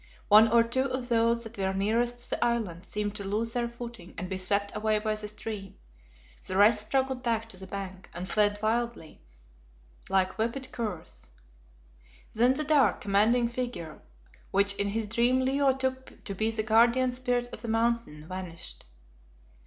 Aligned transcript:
One 0.29 0.47
or 0.47 0.63
two 0.63 0.85
of 0.85 1.09
those 1.09 1.43
that 1.43 1.59
were 1.59 1.75
nearest 1.75 2.21
to 2.23 2.29
the 2.31 2.43
island 2.43 2.87
seemed 2.87 3.13
to 3.17 3.23
lose 3.23 3.53
their 3.53 3.69
footing 3.69 4.15
and 4.17 4.27
be 4.27 4.35
swept 4.39 4.75
away 4.75 4.97
by 4.97 5.13
the 5.13 5.27
stream. 5.27 5.75
The 6.47 6.57
rest 6.57 6.87
struggled 6.87 7.21
back 7.21 7.47
to 7.49 7.57
the 7.57 7.67
bank, 7.67 8.09
and 8.11 8.27
fled 8.27 8.59
wildly 8.63 9.21
like 10.09 10.39
whipped 10.39 10.71
curs. 10.71 11.29
Then 12.33 12.55
the 12.55 12.63
dark, 12.63 12.99
commanding 13.01 13.47
figure, 13.47 14.01
which 14.49 14.73
in 14.73 14.87
his 14.87 15.05
dream 15.05 15.41
Leo 15.41 15.71
took 15.71 16.23
to 16.23 16.33
be 16.33 16.49
the 16.49 16.63
guardian 16.63 17.11
Spirit 17.11 17.53
of 17.53 17.61
the 17.61 17.67
Mountain, 17.67 18.27
vanished. 18.27 18.85